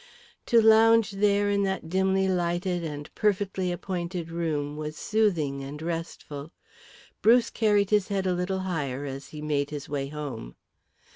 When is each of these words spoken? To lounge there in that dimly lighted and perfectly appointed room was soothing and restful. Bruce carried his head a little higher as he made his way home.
To 0.47 0.59
lounge 0.59 1.11
there 1.11 1.51
in 1.51 1.61
that 1.61 1.87
dimly 1.87 2.27
lighted 2.27 2.83
and 2.83 3.13
perfectly 3.13 3.71
appointed 3.71 4.31
room 4.31 4.75
was 4.75 4.97
soothing 4.97 5.63
and 5.63 5.79
restful. 5.79 6.51
Bruce 7.21 7.51
carried 7.51 7.91
his 7.91 8.07
head 8.07 8.25
a 8.25 8.33
little 8.33 8.61
higher 8.61 9.05
as 9.05 9.27
he 9.27 9.43
made 9.43 9.69
his 9.69 9.87
way 9.87 10.07
home. 10.07 10.55